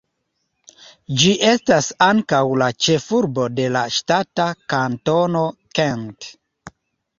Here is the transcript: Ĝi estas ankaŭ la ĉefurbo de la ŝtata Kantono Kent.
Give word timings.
Ĝi 1.23 1.33
estas 1.49 1.89
ankaŭ 2.05 2.39
la 2.63 2.71
ĉefurbo 2.87 3.47
de 3.61 3.69
la 3.77 3.85
ŝtata 3.99 4.49
Kantono 4.77 5.47
Kent. 5.81 6.33